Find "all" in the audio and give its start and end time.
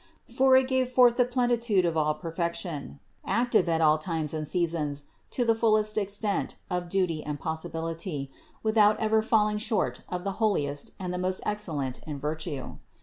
1.95-2.15, 3.81-3.99